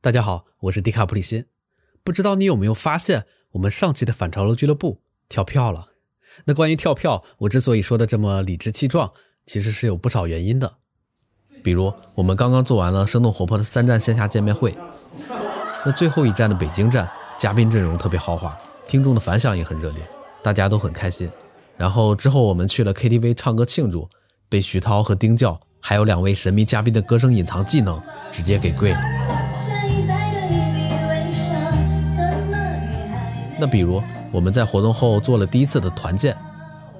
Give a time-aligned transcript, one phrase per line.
[0.00, 1.46] 大家好，我是迪卡普里辛。
[2.04, 5.88] 不知道你有没有发现，我们上期的反潮流俱乐部跳票了？
[6.44, 9.12] 那关于跳票，我之所以说的这么理直气壮，
[9.44, 10.74] 其实是有不少原因的。
[11.64, 14.72] 比如，我们刚刚做完了生动活泼的三站线下见面会，
[15.84, 18.56] 那最后一站的北京站，嘉宾阵容特别豪华，
[18.86, 20.08] 听众的反响也很热烈，
[20.44, 21.28] 大家都很开心。
[21.76, 24.08] 然后之后我们去了 KTV 唱歌庆祝，
[24.48, 29.27] 被徐涛和丁教还有两位神秘嘉宾的歌声隐藏技能直接给跪了。
[33.60, 36.36] 那比如我们在活动后做了第一次的团建，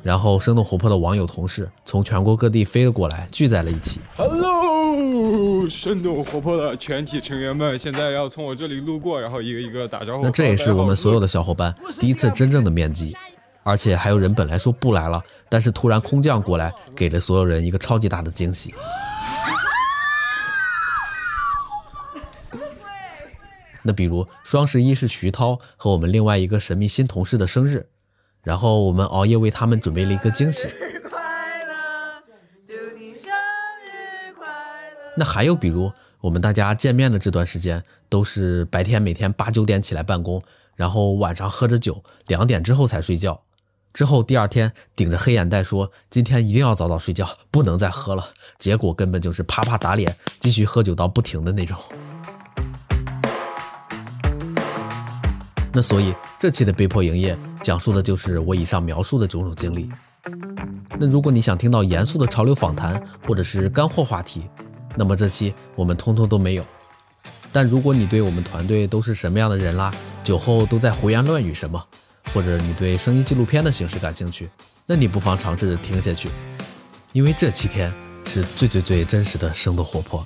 [0.02, 4.00] 然后生动活泼的网友同事从全国各地飞了过来，聚在了一起。
[4.16, 10.24] Hello，生动活泼的全体成员们，现在要从我这里路过，然后一个一个打招呼。
[10.24, 13.14] 那这也是我们所有的小伙伴第一次真正的面基，
[13.62, 18.74] 而且还有人本来说不来了，但是突然空降过来，给了所有人一个超级大的惊喜。
[23.88, 27.88] 那比如双十一是徐涛和我们另外一个神秘新同事的生日，
[28.42, 30.68] 然后我们熬夜为他们准备了一个惊喜。
[35.16, 40.42] 那还有比如我们大家见面的这段时间，都是白天每天八九点起来办公，
[40.76, 43.40] 然后晚上喝着酒，两点之后才睡觉，
[43.94, 51.74] 之后第二天顶着黑眼袋说今天一定要早早睡觉，不能再喝了，结果根本就是啪啪打脸，继续喝酒到不停的那种。
[55.72, 59.90] 那所以这期的被迫营业讲述的就是我以上描述的种种经历。
[60.98, 64.42] 那如果你想听到严肃的潮流访谈或者是干货话题，
[64.96, 66.64] 那么这期我们通通都没有。
[67.52, 69.94] 但如果你对我们团队都是什么样的人啦，
[70.24, 71.82] 酒后都在胡言乱语什么，
[72.34, 74.50] 或者你对声音纪录片的形式感兴趣，
[74.86, 76.28] 那你不妨尝试着听下去，
[77.12, 77.92] 因为这七天
[78.26, 80.22] 是最最最真实的生动活泼。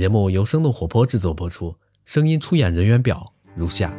[0.00, 3.94] 节目由生动活泼制作播出，声音出演人员表如下：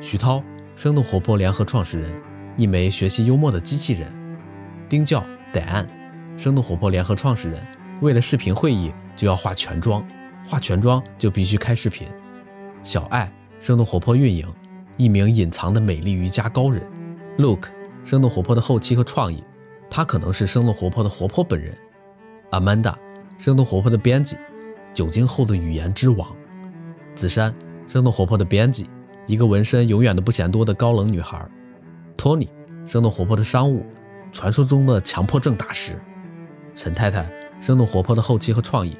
[0.00, 0.42] 徐涛，
[0.74, 2.10] 生动活泼联合创始人，
[2.56, 4.08] 一枚学习幽默的机器人；
[4.88, 5.86] 丁教、戴安，
[6.38, 7.62] 生动活泼联合创始人，
[8.00, 10.02] 为了视频会议就要化全妆，
[10.46, 12.08] 化全妆就必须开视频；
[12.82, 13.30] 小爱，
[13.60, 14.50] 生动活泼运营，
[14.96, 16.82] 一名隐藏的美丽瑜伽高人。
[17.36, 17.68] ；Look，
[18.02, 19.44] 生动活泼的后期和创意，
[19.90, 21.76] 他可能是生动活泼的活泼本人。
[22.52, 22.94] ；Amanda。
[23.40, 24.36] 生动活泼的编辑，
[24.92, 26.28] 酒精后的语言之王；
[27.14, 27.54] 紫珊，
[27.88, 28.86] 生动活泼的编辑，
[29.26, 31.50] 一个纹身永远都不嫌多的高冷女孩
[32.18, 32.46] 托尼
[32.84, 33.82] 生动活泼的商务，
[34.30, 35.94] 传说中的强迫症大师；
[36.74, 38.94] 陈太太，生动活泼的后期和创意，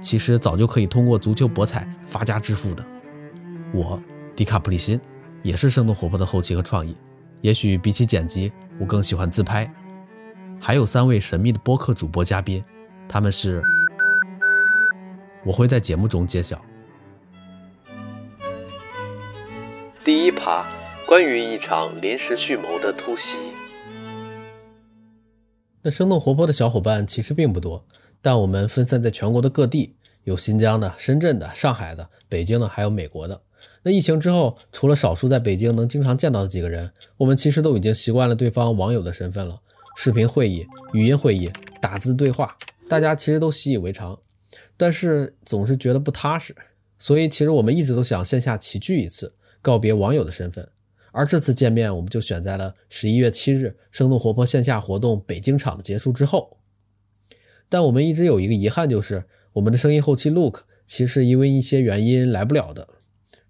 [0.00, 2.84] 其实早就可以通过足球博彩发家致富的；
[3.74, 4.00] 我，
[4.36, 5.00] 迪卡普里辛，
[5.42, 6.96] 也是生动活泼的后期和创意，
[7.40, 9.68] 也许比起剪辑，我更喜欢自拍；
[10.60, 12.62] 还有三位神秘的播客主播嘉宾，
[13.12, 13.60] 他们是。
[15.44, 16.64] 我会在节目中揭晓。
[20.04, 20.64] 第一趴，
[21.08, 23.36] 关于一场临时蓄谋的突袭。
[25.82, 27.84] 那生动活泼的小伙伴其实并不多，
[28.22, 33.42] 但我们分散在全国的各地，有新疆的、深圳的、上海的、北京的，还有美国的。
[33.82, 39.62] 那疫情之后，除了少数在北京能经常见到的几个人，我们其实都已经习惯了对方网友的身份了。
[39.96, 41.50] 视频会议、语音会议、
[41.80, 42.56] 打字对话，
[42.90, 44.20] 大家其实都习以为常。
[44.76, 46.56] 但是总是觉得不踏实，
[46.98, 50.68] 所以其实我们一直都想线下齐聚一次，告别网友的身份。
[51.12, 56.58] 而这次见面，我们就选在了十一月七日生动活泼线下活动北京场的结束之后。
[57.68, 62.88] 但我们一直有一个遗憾，就是我们的声音后期 Look 其实因为一些原因来不了的。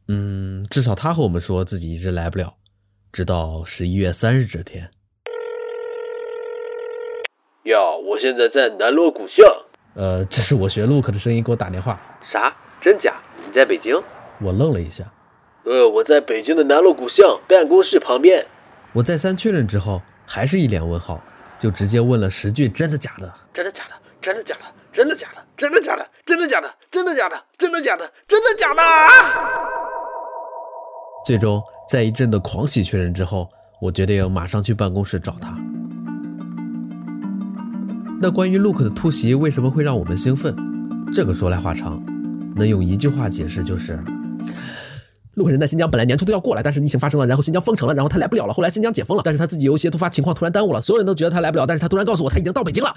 [0.09, 2.59] 嗯，至少他和我们说自己一直来不了，
[3.11, 4.91] 直到十一月三日这天。
[7.65, 9.47] 哟，我现在在南锣鼓巷。
[9.95, 11.99] 呃，这是我学 Look 的声音给我打电话。
[12.23, 12.55] 啥？
[12.81, 13.15] 真假？
[13.47, 14.01] 你在北京？
[14.41, 15.05] 我愣了一下。
[15.65, 18.47] 呃，我在北京的南锣鼓巷办公室旁边。
[18.93, 21.23] 我再三确认之后，还是一脸问号，
[21.59, 23.33] 就直接问了十句：真的假的？
[23.53, 23.95] 真的假的？
[24.21, 24.65] 真的假的？
[24.93, 25.47] 真的假的？
[25.57, 26.07] 真的假的？
[26.27, 26.75] 真的假的？
[26.91, 27.45] 真的假的？
[27.59, 28.13] 真的假的？
[28.27, 28.83] 真的假的？
[28.83, 29.09] 啊
[31.25, 33.49] 最终，在一阵的狂喜确认之后，
[33.81, 35.57] 我决定马上去办公室找他。
[38.23, 40.55] 那关于 Look 的突袭为什么会让我们兴奋？
[41.11, 42.05] 这个说来话长，
[42.55, 43.99] 能用一句话解释就是
[45.37, 48.53] ：Look 人在新疆本来年初都要过来，但是疫情发生了，然后新疆封城了，然后他来不了了。
[48.53, 52.95] 后来新疆解封了，但是他自己有一些突发情况突然耽误了，所有人都觉得他来不了，但是他突然告诉我他已经到北京了。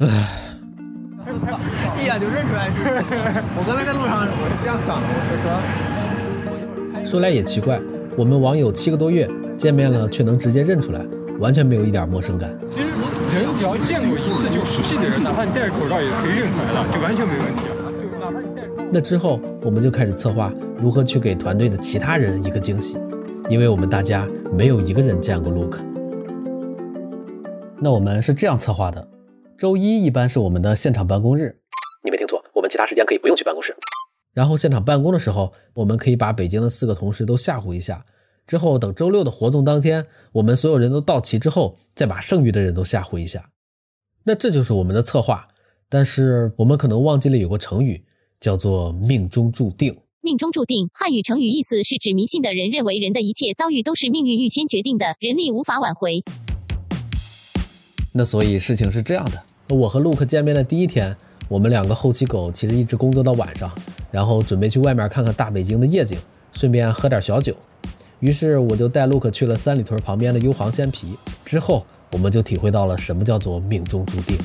[0.00, 0.06] 唉，
[1.98, 3.02] 一眼就认出来是。
[3.56, 6.52] 我刚才在路上我是这样想的，我
[7.02, 7.80] 是说说来也奇怪，
[8.18, 11.00] 我们网友七个多月见面了，却能直接认出来，
[11.38, 12.56] 完全没有一点陌生感。
[12.70, 17.62] 其实人只要见过一次就熟悉的人，哪怕你戴着口罩也可以认出来了，就完全没问题。
[18.90, 22.96] 那之后，我们就开始策划如何去给团队的其他人一个惊喜，
[23.48, 25.78] 因为我们大家没有一个人见过 Look。
[27.80, 29.08] 那我们是这样策划的：
[29.58, 31.58] 周一一般是我们的现场办公日，
[32.04, 33.76] 你没听错，我们其他时间可以不用去办公室。
[34.32, 38.04] 然后现场办公的时候，我们可以把北京的四个同事都吓唬一下。
[38.46, 43.50] 之后等周六的活动当天，我们所有人都到齐之后，再把剩余的人都吓唬一下。
[44.24, 45.48] 那这就是我们的策划。
[45.88, 48.04] 但是我们可能忘记了有个成语。
[48.38, 49.96] 叫做命中注定。
[50.20, 56.22] 命中注定，汉语成语意思是指迷信的人认为人的一切遭遇都是命运预先决定的，人力无法挽回。
[58.12, 59.42] 那所以事情是这样的：
[59.74, 61.16] 我和 Luke 见面的第一天，
[61.48, 63.74] 我们两个后期狗其实一直工作到晚上，
[64.12, 66.18] 然后准备去外面看看大北京的夜景，
[66.52, 67.56] 顺便喝点小酒。
[68.20, 71.16] 于是我就带 Luke 去了三里屯旁边的优航鲜皮。
[71.44, 74.38] 之后我们就体会到了什么叫做命中注定。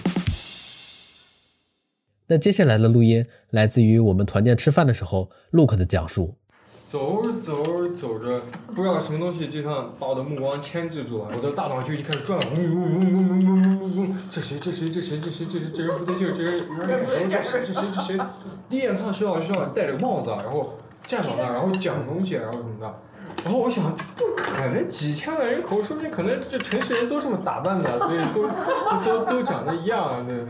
[2.27, 6.35] 那接下来的录音来自于我们团建吃饭的时候，Luke 的讲述。
[6.83, 8.41] 走着走着走着，
[8.75, 12.45] 不知道什么东西就像把我的目光牵制住了，我的大脑就已经开始转了。
[12.53, 14.59] 嗡嗡嗡嗡嗡嗡嗡嗡，这谁？
[14.59, 14.91] 这谁？
[14.91, 15.17] 这谁？
[15.19, 15.45] 这谁？
[15.45, 15.69] 这谁？
[15.74, 17.51] 这人不对劲儿，这人有点眼熟。
[17.59, 17.74] 这谁？
[17.74, 17.81] 这谁？
[17.95, 18.19] 这谁？
[18.67, 20.74] 第一眼看到徐老师，徐老师戴着帽子，然后
[21.07, 22.94] 站到那儿，然后讲东西，然后什么的。
[23.43, 23.83] 然后我想，
[24.15, 28.47] 不可能几千万人口，说不定可能这城市人都这么打扮的，所以都
[29.03, 30.25] 都都长得一样。
[30.27, 30.45] 对。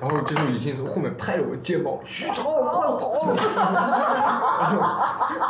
[0.00, 3.34] 然后这时候李欣从后面拍着我肩膀，徐超，快跑！
[4.60, 4.82] 然后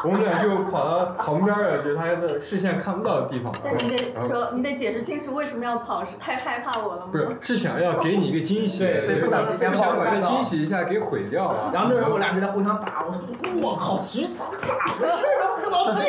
[0.05, 3.51] 我们俩就跑到旁边儿，就是他的视线看不到的地方。
[3.65, 7.09] 但你得说，你得解释清楚为什么要跑，是太害怕我了吗？
[7.11, 8.87] 不是，是想要给你一个惊喜，
[9.25, 11.71] 不想不想把这惊喜一下给毁掉了。
[11.73, 13.21] 然后那时候我俩就在互相打，我说
[13.63, 15.25] 我靠，徐超咋回事？
[15.59, 16.03] 不知道这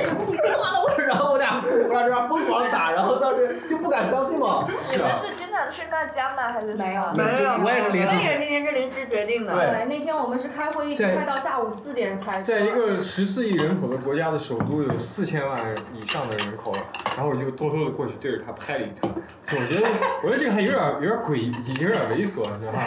[0.51, 0.57] 个。
[0.57, 0.80] 妈的！
[0.80, 4.68] 我然后我俩我俩这边疯狂打，然后当时就不敢相信嘛。
[4.92, 6.51] 你们是经常去那家吗？
[6.51, 7.01] 还是没有？
[7.13, 8.07] 没有，我也是临时。
[8.07, 9.54] 那人那天是临时决定的。
[9.54, 12.42] 对，那天我们是开会，一直开到下午四点才。
[12.42, 15.57] 在一个十四亿人口的国家的首都，有四千万
[15.96, 16.74] 以上的人口，
[17.16, 19.10] 然后我就偷偷的过去对着他拍了一张。
[19.12, 19.88] 我觉得，
[20.24, 22.81] 我觉得这个还有点有点诡异，有点猥琐，你知道吗？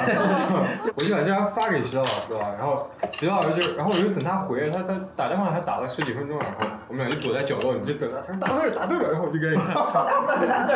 [0.94, 10.72] 我就把这张发给徐老师了，然后徐老师就，然后我就等他回，他他打电话还打了十几分钟，然后我们俩就躲在角落里就等他，他说打字打字然后我就给你看，打字打字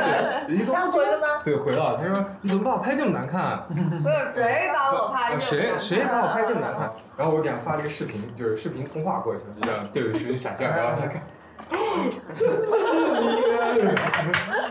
[0.48, 1.26] 人家说他回了吗？
[1.44, 2.00] 对，回了。
[2.00, 3.62] 他说你怎么把我拍这么难看？
[3.68, 4.00] 不是
[4.34, 5.38] 谁把我拍？
[5.38, 6.90] 谁谁把我拍这么难看？
[7.18, 11.20] 然后我给他发了一个视频，就是视频通话过去，就这样对着徐傻笑， 然后他看。
[12.34, 13.92] 这不是你。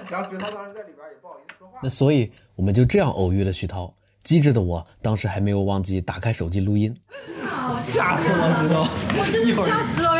[0.09, 1.77] 然后徐涛当时在里边也不好意思说话。
[1.83, 3.93] 那所以我们就这样偶遇了徐涛。
[4.23, 6.97] 机智的我当时还没有忘记打开手机录音。
[7.75, 8.87] 吓死了，徐涛！
[9.17, 10.14] 我真的吓死了，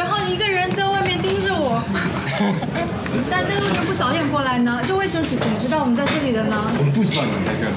[3.30, 4.82] 但那为什么不早点过来呢？
[4.86, 6.56] 就为什么只怎么知道我们在这里的呢？
[6.78, 7.76] 我们不知道你们在这里。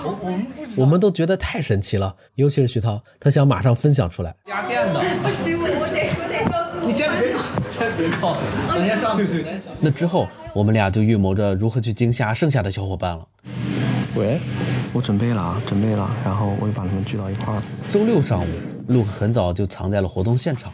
[0.00, 4.34] 我们我们都觉得太神奇了，尤其是徐涛，他想马上分享出来。
[4.46, 5.00] 家电的。
[5.22, 6.86] 不行，我我得我得告诉你。
[6.86, 7.34] 你先别
[7.68, 9.16] 先别告诉我，等先上。
[9.16, 9.60] 对对对。
[9.80, 13.26] 那之后，我们俩就预谋着如何去惊吓剩下的小伙伴了。
[14.14, 14.40] 喂，
[14.92, 17.62] 我准备了啊，准备了，然后我就把他们聚到一块儿。
[17.88, 18.48] 周六上午
[18.88, 20.72] ，Luke 很早就藏在了活动现场，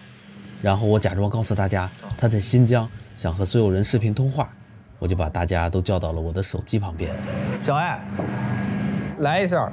[0.65, 4.49] 然后我假装告诉大家他在新疆，想和所有人视频通话，
[4.99, 7.15] 我就把大家都叫到了我的手机旁边。
[7.59, 8.03] 小爱，
[9.19, 9.71] 来一下。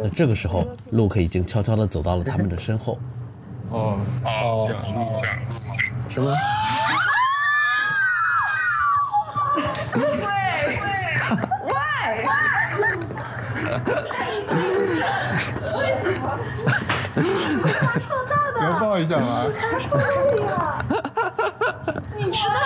[0.00, 2.96] 那这个时候，Luke 已经悄悄地走到了他们的身后。
[3.72, 3.92] 哦
[4.24, 4.70] 哦，
[6.10, 6.32] 什么？
[15.76, 16.38] 为什么？
[18.98, 19.44] 一下吗？
[19.52, 20.84] 啥时候这里了？
[22.16, 22.56] 你知道？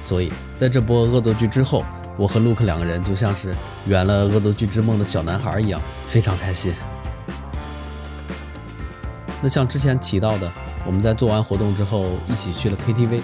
[0.00, 1.84] 所以，在这波恶作剧之后，
[2.16, 3.54] 我和 Luke 两个人就像是
[3.86, 6.74] 圆了恶作剧之梦的小男孩一样，非常开心。
[9.40, 10.52] 那像之前提到的，
[10.86, 13.20] 我们在做完活动之后一起去了 KTV。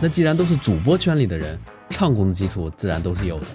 [0.00, 1.58] 那既然都是主播圈里的人，
[1.90, 3.46] 唱功的基础自然都是有的。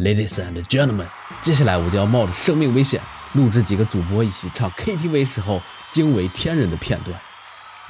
[0.00, 1.08] Ladies and gentlemen，
[1.40, 3.00] 接下来我就要冒着生命危险
[3.34, 5.60] 录制几个主播一起唱 KTV 时候
[5.90, 7.18] 惊为天人的片段。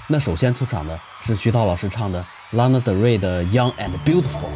[0.09, 4.49] 那首先出场的是徐涛老师唱的 Lana Del Rey 的 Young and Beautiful。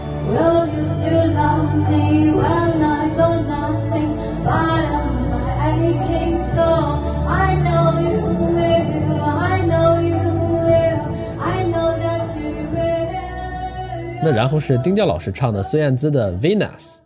[14.21, 16.99] 那那然后是丁教老师唱的孙燕姿的《Venus》。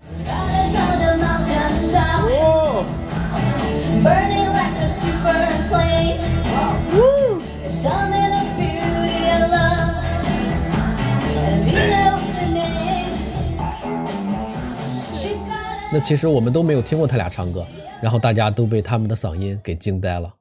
[15.92, 17.66] 那其实我们都没有听过他俩唱歌，
[18.00, 20.36] 然后大家都被他们的嗓音给惊呆了。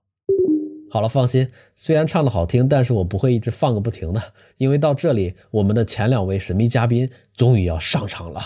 [0.89, 8.43] 好了，放心，虽然唱的好听，但是我不会一直放个不停的，因为到这里，我们的前两位神秘嘉宾终于要上场了。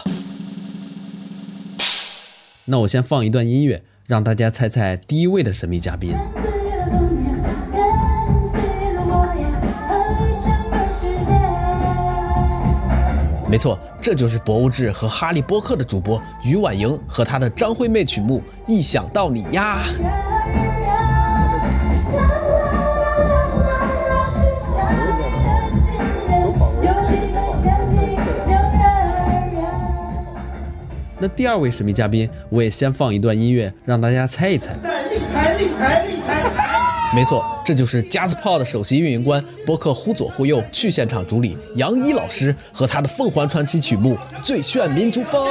[2.65, 6.13] 那我先放一段音乐，让大家猜猜第一位的神秘嘉宾。
[13.55, 19.79] 没错，这就是《博物志》和《哈利波特》的主播于婉莹和她的张惠妹曲目《一想到你呀》。
[31.17, 34.75] 那第二位神秘嘉宾，我也先放一段音乐，让大家猜一猜。
[37.15, 45.41] 没错，这就是 JazzPod 的首席运营官、播客忽左忽右去现场主理杨一老师和他的凤凰传奇曲目《最炫民族风》。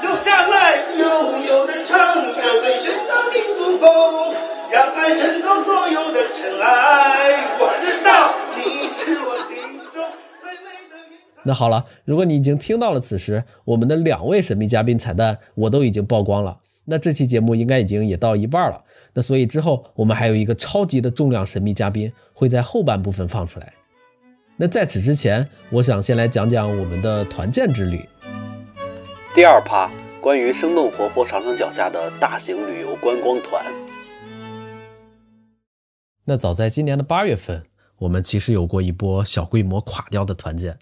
[0.00, 4.32] 留下来，悠悠的唱着最炫的民族风，
[4.70, 7.34] 让爱衬透所有的尘埃。
[7.58, 9.58] 我知道你是我心。
[11.42, 18.84] 那好了，如果你已经听到了此时，我们的两位神秘嘉宾彩蛋我都已经曝光了，那这期节目应该已经也到一半了。
[19.14, 23.72] 那所以之后我们还有一个超级的重量神秘嘉宾会在后半部分放出来。
[24.56, 28.08] 那在此之前，我想先来讲讲我们的团建之旅。
[29.34, 33.64] 第二趴，关于生动活泼长城脚下的大型旅游观光团。
[36.26, 37.64] 那早在今年的八月份，
[37.98, 40.78] 我们其实有过一波小规模垮掉的团建。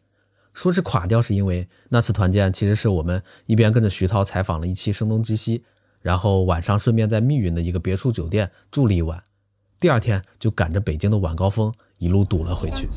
[0.52, 5.64] 说是垮掉，是因为那次团建其实是我们一边跟着徐涛采访了一期声东击西。
[6.02, 9.23] 然后晚上顺便在密云的一个别墅酒店住了一晚，
[9.78, 12.88] 第二天就赶着北京的晚高峰一路堵了回去。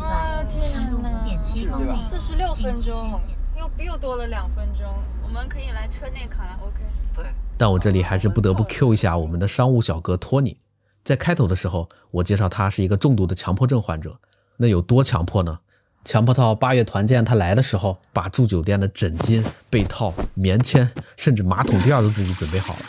[0.00, 2.08] 啊天哪！
[2.10, 3.20] 四十六分钟，
[3.58, 4.84] 又比我多了两分钟。
[5.22, 6.80] 我们可以来车内卡拉 OK。
[7.14, 7.24] 对，
[7.56, 10.58] 但我这里还是不得不 Q 一下我们的商务小哥托尼。
[11.04, 14.18] 在开头的时候，我介绍他是一个重度的强迫症患者，
[14.56, 15.60] 那有多强迫呢？
[16.04, 22.80] 强迫到八月团建他来的时候，把住酒店的枕巾、被套、棉签，甚至马桶垫都自己准备好了，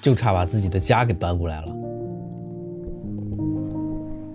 [0.00, 1.66] 就差把自己的家给搬过来了。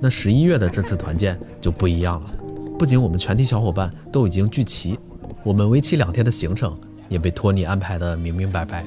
[0.01, 2.29] 那十一月的这次团建就不一样了，
[2.77, 4.99] 不仅我们全体小伙伴都已经聚齐，
[5.41, 6.77] 我们为期两天的行程
[7.07, 8.83] 也被托尼安排的明明白白。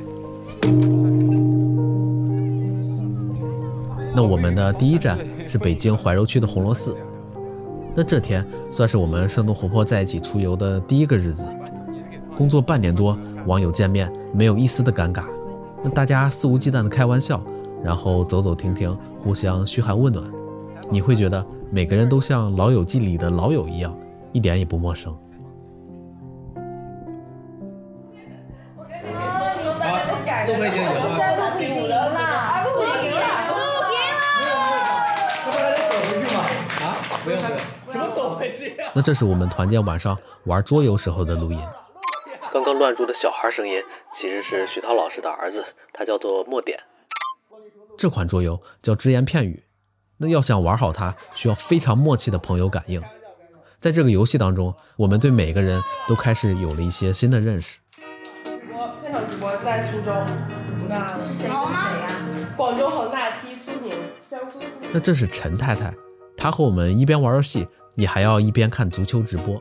[4.14, 6.94] 那我们的第一站是北京怀柔区的红螺寺。
[7.98, 11.50] 那这天算是我们生动活泼在一起出游的第一个日子。
[12.36, 15.24] 工作半年多，网友见面没有一丝的尴尬，
[15.82, 17.42] 那大家肆无忌惮的开玩笑，
[17.82, 20.24] 然后走走停停，互相嘘寒问暖，
[20.92, 23.92] 你会觉得每个人都像《老友记》里的老友一样，
[24.30, 25.12] 一点也不陌生。
[38.98, 41.60] 那这是我们团建晚上玩桌游时候的录音。
[42.52, 43.80] 刚刚乱入的小孩声音
[44.12, 46.80] 其实是徐涛老师的儿子，他叫做墨点。
[47.96, 49.62] 这款桌游叫只言片语。
[50.16, 53.00] 那要想玩好它，需要非常默契的朋友感应。
[53.78, 57.78] 在这个游戏当中，我们对每个人都开始有了一些新的认识。
[58.44, 60.12] 我那场直播在苏州，
[60.88, 62.08] 那是谁跟谁呀？
[62.56, 63.94] 广州恒大踢苏宁，
[64.28, 64.90] 江苏苏宁。
[64.92, 65.94] 那这是陈太太，
[66.36, 69.60] 她和我们一边玩游戏，你还要一边看足球直播。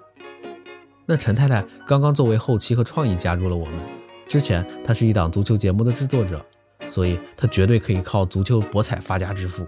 [1.07, 3.79] 那陈太太刚刚作为后期和创意加入了我们，
[4.27, 6.45] 之前她是一档足球节目的制作者，
[6.85, 9.67] 所以她绝对可以靠足球博彩发家致富。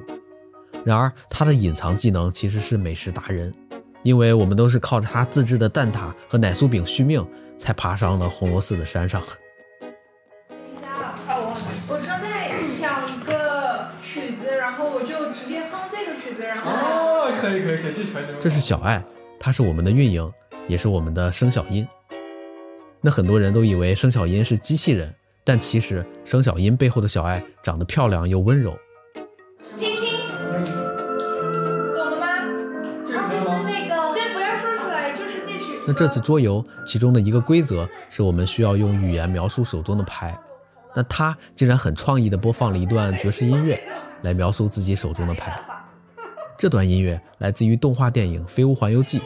[0.86, 3.52] 然而，她的隐藏技能其实是美食达人，
[4.04, 7.26] 因为我们都是靠着她自制的蛋挞和奶酥饼续命，
[7.58, 9.20] 才爬上了红螺寺的山上。
[17.50, 19.04] 可以可以可以，这全这是小爱，
[19.40, 20.32] 她是我们的运营，
[20.68, 21.88] 也是我们的声小音。
[23.02, 25.14] 那很多人都以为声小音是机器人，
[25.44, 28.78] 但其实声小音背后的小爱长得漂亮又温柔。
[29.78, 30.20] 听听，
[31.96, 32.28] 懂了吗？
[33.16, 34.14] 啊，这是那个。
[34.14, 35.80] 对，不要说出来，就是这曲。
[35.88, 40.38] 那这次桌游其中的一个规则是我们需要用语言描述手中的牌，
[40.96, 43.82] 那他竟然很创意的播放了一段爵士音乐
[44.22, 45.60] 来描述自己手中的牌。
[46.60, 49.20] 这段音乐来自于动画电影《飞屋环游记》。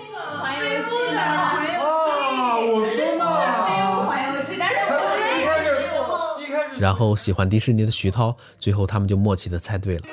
[6.78, 10.04] 然后喜欢迪士尼的徐涛，最后他们就默契的猜对了。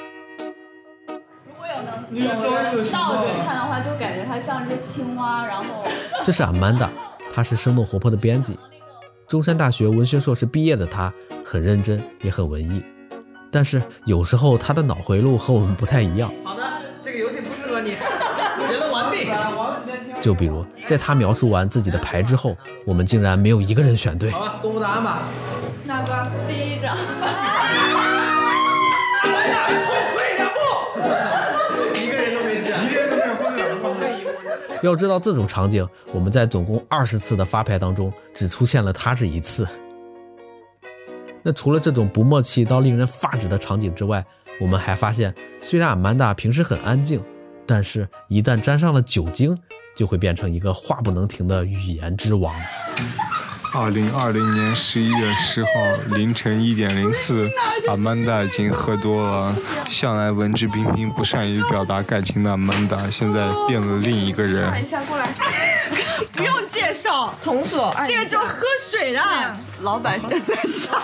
[1.44, 5.44] 如果有能有人倒着看的话，就感觉他像只青蛙。
[5.44, 5.64] 然后
[6.24, 6.88] 这是 Amanda，
[7.30, 8.58] 她是生动活泼的编辑，
[9.28, 11.12] 中山大学文学硕士毕业的她，
[11.44, 12.82] 很认真也很文艺，
[13.50, 16.32] 但是有时候她的脑回路和我们不太一样。
[16.44, 16.59] 好的，
[20.20, 24.30] 就比如在他描述完自己的牌之后，我们竟然没有一个人选对。
[24.30, 25.22] 好吧，公布答案吧。
[25.84, 26.30] 哪个？
[26.46, 26.94] 第一张。
[26.94, 27.02] 后
[30.14, 30.58] 退两步。
[31.98, 34.40] 一个人都没选，一个人都没有后退两步。
[34.82, 39.66] 要知道这种场景，我们在总共二十次的发牌当中，只出现了他这一次。
[41.42, 44.22] 那除了这种不默契到令人发指的场景之外，
[44.60, 47.22] 我们还发现，虽然阿曼达平时很安静，
[47.70, 49.56] 但是一旦沾上了酒精，
[49.94, 52.52] 就会变成一个话不能停的语言之王。
[53.72, 55.70] 二零二零年十一月十号
[56.16, 57.48] 凌晨一点零四，
[57.86, 59.54] 阿曼达已经喝多了。
[59.86, 64.82] 向来文质彬彬、不善于表达感情的阿曼达，现在变了另一个人。
[64.82, 65.28] 一下过来，
[66.32, 69.20] 不用介绍，童所，这个就是喝水的。
[69.82, 71.00] 老板正在笑。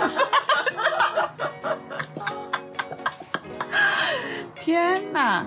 [4.64, 5.46] 天哪！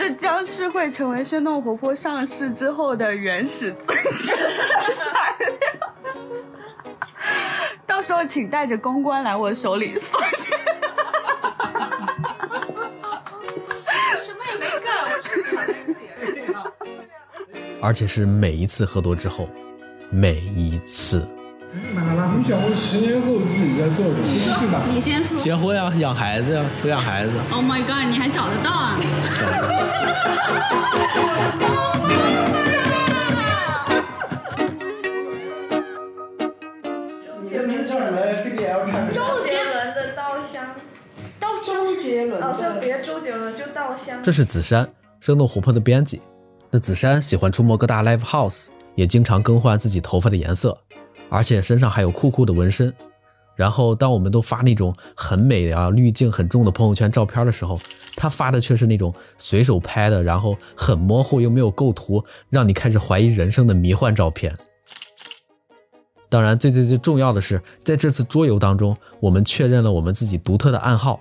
[0.00, 5.60] 这将是会成为生动活泼上市之后的原始罪材料。
[7.86, 10.58] 到时候请带着公关来我手里索钱。
[14.16, 14.90] 什么也没干，
[17.82, 19.50] 而且是每一次喝多之后，
[20.08, 21.28] 每一次。
[21.72, 24.18] 你想过十年后自己在做什么？
[24.24, 24.50] 你说，
[24.88, 25.36] 你先说。
[25.36, 27.32] 结婚呀，养孩子呀，抚养孩子。
[27.52, 28.08] Oh my god！
[28.08, 28.98] 你还找得到啊？
[37.42, 38.20] 你的名字叫什么？
[38.44, 39.12] 这个也要看。
[39.12, 40.64] 周杰伦的《稻香》。
[41.38, 41.74] 稻香。
[41.74, 42.42] 周杰伦。
[42.42, 44.18] 哦，是别周杰伦，就《稻香》。
[44.22, 46.20] 这是子珊，生动活泼的编辑。
[46.70, 50.78] 那子珊喜欢出没各大 live house，也经常更换自己头发的颜色，
[51.28, 52.94] 而且身上还有酷酷的纹身。
[53.60, 57.78] 然后，当我们都发那种很美啊、滤镜很重的朋友圈照片的时候，
[58.16, 64.56] 他发的却是那种随手拍的，然后很模糊又没有构图，让你开始怀疑人生的迷幻照片。
[66.30, 71.20] 当然，最最最重要的是，在这次桌游当中，我们确认了我们自己独特的暗号，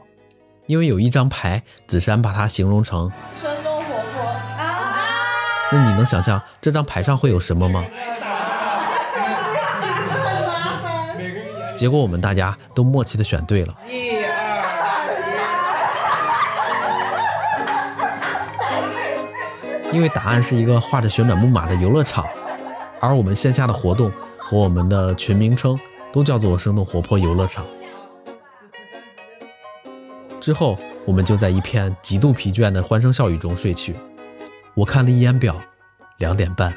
[0.65, 4.95] 因为有一张牌，子珊把它形容成生动活泼啊！
[5.73, 7.85] 那你能想象这张牌上会有什么吗？
[11.79, 13.73] 结果我们大家都默契的选对了。
[19.93, 22.25] 因为答案是一个画着旋转木马的游乐场，
[22.99, 25.79] 而我们线下的活动和我们的群名称
[26.11, 27.65] 都叫做生动活泼游乐场。
[30.41, 33.95] 之后，我们就在一片极度疲倦的欢声笑语中睡去。
[34.73, 35.55] 我看了一眼表，
[36.17, 36.73] 两点半。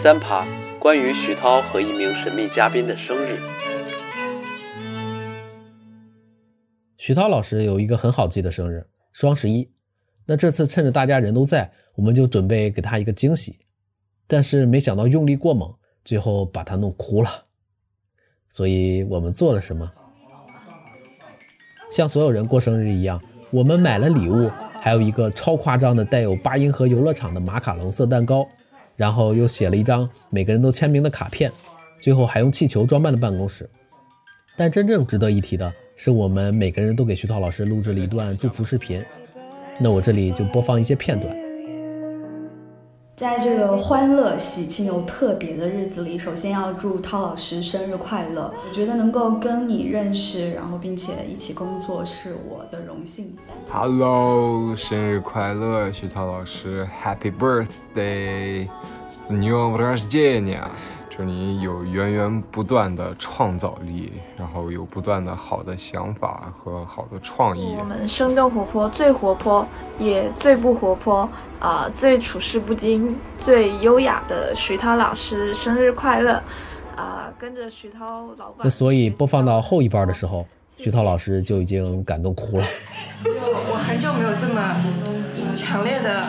[0.00, 0.46] 三趴，
[0.78, 3.36] 关于徐涛和一名神秘嘉宾的生日。
[6.96, 9.72] 徐涛老师有一个很好记的生日，双十一。
[10.26, 13.58] 那这次趁着大家人都在，我们就准备给他一个惊喜。
[14.28, 17.46] 但是没想到用力过猛，最后把他弄哭了。
[18.48, 19.90] 所以我们做了什么？
[21.90, 24.48] 像所有人过生日一样，我们买了礼物，
[24.80, 28.46] 还有一个超夸张的带有八音盒游乐场的马卡龙色蛋糕。
[28.98, 31.50] 然后又写了一张每个人都签名的卡片，
[32.00, 33.66] 最后还用气球装扮的办公室。
[34.56, 39.02] 但真正值得一提的是，我们每个人都给徐涛老师录制了一段祝福视频。
[39.78, 41.47] 那我这里就播放一些片段。
[43.17, 48.51] 在这个欢乐、喜庆又特别的日子里，首先要祝涛老师生日快乐。
[48.67, 53.37] 我觉得能够跟你认识，然后并且一起工作是我的荣幸。
[53.71, 60.63] Hello，生日快乐，徐涛老师，Happy birthday，с днем рождения！
[61.18, 67.74] 祝你有源源不断的创造力，然后有不断的好的想法和好的创意。
[67.76, 69.66] 我们生动活泼，最活泼
[69.98, 71.28] 也最不活泼
[71.58, 76.34] 啊、呃，最处事不惊、最优雅的徐涛老师生日快乐
[76.94, 77.32] 啊、呃！
[77.36, 78.58] 跟着徐涛老板。
[78.62, 82.64] 那所以播放到后一半的时候，徐涛老师就已经感动哭了。
[83.24, 86.28] 就我很久没有这么强烈的，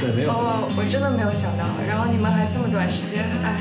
[0.00, 3.56] 哦，我真的没有想到，然后你们还这么短时间，哎。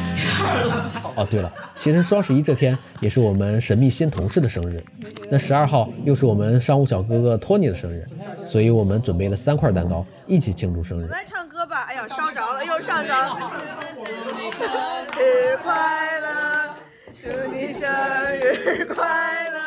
[1.17, 4.83] 哦，对了，其实双十一这天也是我们神秘新同事的生日，
[5.31, 8.05] 那十二号又是我们商务小哥哥托尼的生日，
[8.45, 11.07] 所以我们准备了三块蛋糕一起庆祝生日。
[11.07, 11.85] 来唱歌吧！
[11.89, 13.51] 哎呀，烧着了，又上着了。
[14.51, 14.67] 生
[15.17, 16.75] 日快乐，
[17.23, 17.89] 祝你生
[18.39, 19.59] 日快乐。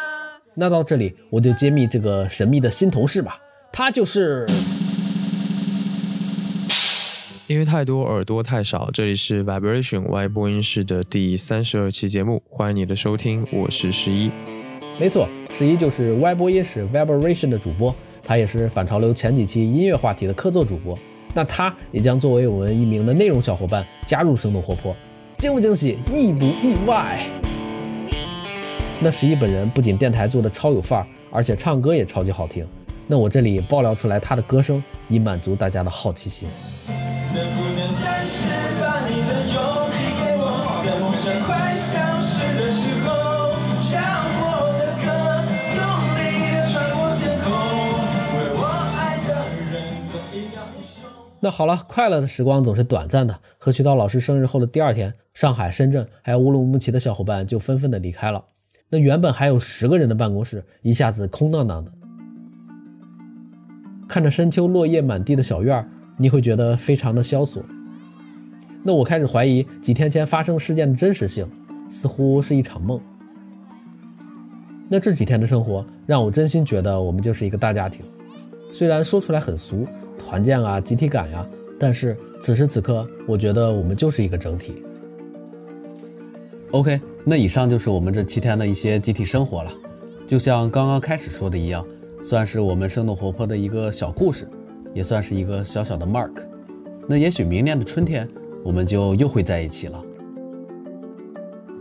[0.54, 3.40] 那到这里，我就揭秘这个神秘的新同事吧，
[3.72, 4.46] 他就是。
[7.50, 14.30] 因为太多耳朵太少，这里是 Vibration Y 播音室的第三十二期节目，欢迎你的收听，我是十一。
[15.00, 20.96] 没错，十一就是 Y 播音室 Vibration 的主播，他也是反潮流前几期音乐话题的客座主播。
[21.34, 24.94] 那他也将作为我们一名的内容小伙伴加入生动活泼，
[25.36, 27.20] 惊不惊喜，意不意外？
[29.00, 32.64] 那十一本人不仅电台做的超有范儿，而且唱歌也超级好听。
[33.08, 36.48] 那我这里爆料出来他的歌声，以满足大家的好奇心。
[37.32, 38.48] 能不能暂时
[38.80, 39.56] 把你的勇
[39.92, 43.54] 气给我，在梦想快消失的时候，
[43.92, 44.02] 让
[44.40, 44.42] 我
[44.74, 45.06] 的歌
[45.76, 45.80] 用
[46.18, 46.20] 力
[46.56, 47.46] 的穿过天空，
[48.34, 48.66] 为我
[48.98, 49.30] 爱的
[49.70, 51.06] 人做一样英雄。
[51.38, 53.38] 那好了，快乐的时光总是短暂的。
[53.58, 58.46] 和徐涛老师生日后的第二天，上海、深圳还有乌鲁木齐的小伙伴就纷纷的离开了。
[58.88, 61.92] 那原本还有十个人的办公室，一下子空荡荡的。
[64.08, 65.88] 看着深秋落叶满地的小院儿，
[66.20, 67.62] 你会觉得非常的萧索。
[68.82, 71.46] 那我开始怀疑几天前发生事件的真实性，
[71.88, 73.00] 似乎是一场梦。
[74.90, 78.04] 那这几天的生活让我真心觉得我们就是一个大家庭，
[78.70, 79.86] 虽然说出来很俗，
[80.18, 84.82] 团建啊、集体感呀，但是此时此刻，我觉得我们就是一个整体。
[86.72, 89.72] OK，那以上就是我们这七天的一些集体生活了，
[90.26, 91.86] 就像刚刚开始说的一样，
[92.22, 94.46] 算是我们生动活泼的一个小故事，
[94.92, 96.32] 也算是一个小小的 mark。
[97.08, 98.28] 那也许明年的春天，
[98.64, 100.02] 我们就又会在一起了。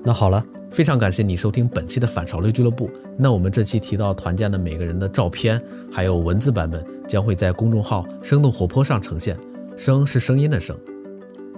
[0.04, 2.90] 那好了，非常感谢你收听本期的反潮流俱乐部。
[3.18, 9.38] 那我们这期提到团建的每个人的照片，还有文字版本，将会在公众号“生动活泼”上呈现。
[9.76, 10.76] 声是声音的声。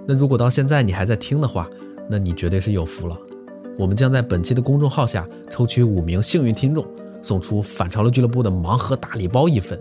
[0.06, 1.68] 那如果到现在你还在听的话，
[2.10, 3.16] 那你绝对是有福了。
[3.78, 6.84] 我们将在本期的公众号下抽取五名幸运听众，
[7.22, 9.78] 送出反潮流俱乐部的盲盒大礼包一份。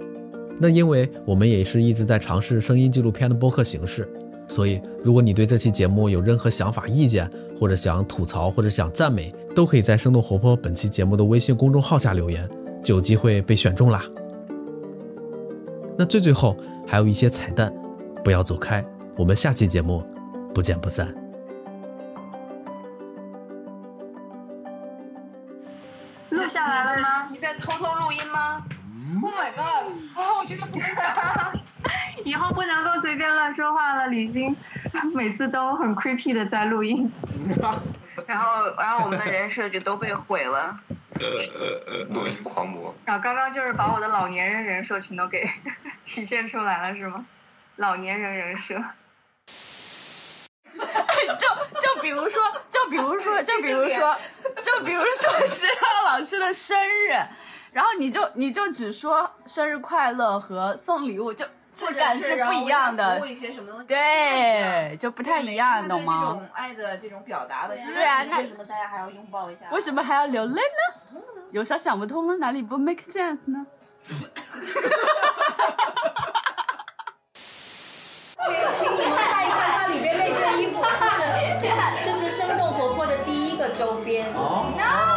[0.64, 4.08] 那因为我们也是一直在尝试声音纪录片的播客形式，
[4.48, 7.28] 所以如果你对这期节目有任何想法、意见，
[7.60, 12.48] 或者想吐槽，或者想赞美，都可以在生动活泼本期节目的微信公众号下留言，
[12.84, 14.04] 就有机会被选中啦。
[15.98, 17.74] 那最最后还有一些彩蛋，
[18.24, 18.86] 不要走开，
[19.18, 20.04] 我们下期节目
[20.54, 21.12] 不见不散。
[26.30, 27.30] 录下来了吗？
[27.32, 28.11] 你在偷偷录
[29.22, 29.92] ？Oh my god！
[30.16, 31.62] 啊，我觉得不会的。
[32.24, 34.08] 以后不能够随便乱说话了。
[34.08, 34.56] 李欣
[35.14, 37.12] 每次都很 creepy 的在录音，
[38.28, 40.80] 然后，然后我们的人设就都被毁了。
[42.10, 42.96] 录音狂魔。
[43.06, 45.48] 然后刚刚就是把我的老年人人设全都给
[46.06, 47.26] 体现出来了，是吗？
[47.78, 48.76] 老年人人设。
[50.74, 51.48] 就
[51.80, 54.18] 就比如说，就比如说，就比如说，
[54.62, 57.14] 就比如说石涛老师的生日，
[57.72, 63.18] 然后你就你就只说生日快乐和送礼物，就质感是不一样的。
[63.18, 63.86] 服务一些什么东西？
[63.86, 66.46] 对，就不太一样，懂这吗种？
[66.54, 69.62] 爱的这种表达的，对啊那为什么大家还要拥抱一下？
[69.72, 71.22] 为什么还要流泪呢？
[71.52, 72.36] 有啥想不通呢？
[72.40, 73.66] 哪里不 make sense 呢？
[78.44, 81.22] 请请你们看一看它里边那件衣服，这是
[82.04, 84.34] 这是生动活泼的第一个周边。
[84.34, 85.11] 哦 no，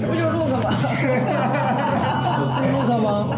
[0.00, 0.70] 这不就是陆克吗？
[0.96, 1.06] 是
[2.72, 3.28] 陆克吗？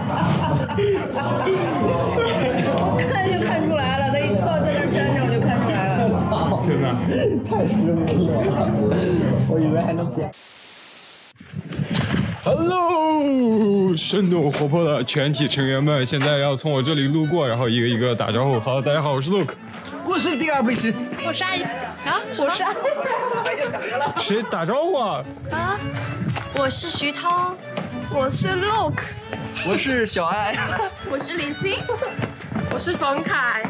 [2.74, 6.00] 我看就看出来了，他一照在那儿站着我就看出来了。
[6.14, 6.62] 操！
[6.68, 6.86] 真的
[7.44, 8.38] 太失礼了，
[9.48, 10.30] 我以为还能骗。
[12.44, 18.60] Hello，生动活泼的全体成员们，现在要从我这里路过，然后一个一个打招呼。
[18.60, 19.54] 好，大家好，我是 Luke。
[20.04, 20.92] 我是第二位是。
[21.24, 22.74] 我是阿姨啊，我是阿
[24.18, 25.24] 谁打招呼啊？
[25.50, 25.78] 啊，
[26.54, 27.54] 我是徐涛，
[28.10, 29.00] 我是 Look，
[29.66, 30.56] 我是小爱。
[31.10, 31.78] 我是李欣，
[32.72, 33.64] 我是冯凯，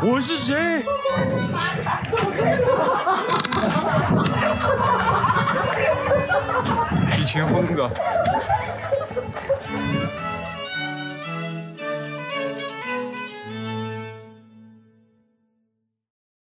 [0.00, 0.84] 我是谁？
[7.18, 7.88] 一群疯子。